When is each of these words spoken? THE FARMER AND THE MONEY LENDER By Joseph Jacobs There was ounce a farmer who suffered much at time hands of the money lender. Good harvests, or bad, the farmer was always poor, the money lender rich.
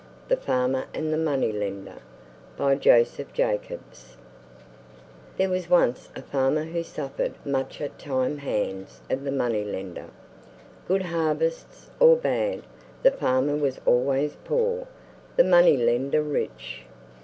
THE 0.29 0.35
FARMER 0.35 0.85
AND 0.95 1.13
THE 1.13 1.17
MONEY 1.17 1.51
LENDER 1.51 1.97
By 2.57 2.73
Joseph 2.73 3.31
Jacobs 3.33 4.17
There 5.37 5.47
was 5.47 5.69
ounce 5.71 6.09
a 6.15 6.23
farmer 6.23 6.63
who 6.63 6.81
suffered 6.81 7.35
much 7.45 7.79
at 7.79 7.99
time 7.99 8.39
hands 8.39 9.01
of 9.11 9.23
the 9.23 9.31
money 9.31 9.63
lender. 9.63 10.07
Good 10.87 11.03
harvests, 11.03 11.91
or 11.99 12.15
bad, 12.15 12.63
the 13.03 13.11
farmer 13.11 13.55
was 13.55 13.79
always 13.85 14.35
poor, 14.43 14.87
the 15.35 15.43
money 15.43 15.77
lender 15.77 16.23
rich. 16.23 16.81